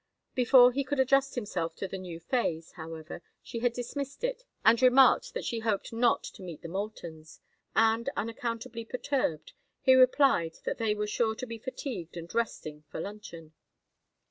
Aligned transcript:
Before 0.33 0.71
he 0.71 0.83
could 0.83 0.99
adjust 0.99 1.35
himself 1.35 1.75
to 1.75 1.87
the 1.87 1.99
new 1.99 2.19
phase, 2.19 2.71
however, 2.71 3.21
she 3.43 3.59
had 3.59 3.71
dismissed 3.71 4.23
it 4.23 4.45
and 4.65 4.81
remarked 4.81 5.35
that 5.35 5.45
she 5.45 5.59
hoped 5.59 5.93
not 5.93 6.23
to 6.23 6.41
meet 6.41 6.63
the 6.63 6.67
Moultons; 6.67 7.39
and, 7.75 8.09
unaccountably 8.17 8.83
perturbed, 8.83 9.53
he 9.79 9.93
replied 9.93 10.55
that 10.65 10.79
they 10.79 10.95
were 10.95 11.05
sure 11.05 11.35
to 11.35 11.45
be 11.45 11.59
fatigued 11.59 12.17
and 12.17 12.33
resting 12.33 12.83
for 12.89 12.99
luncheon. 12.99 13.53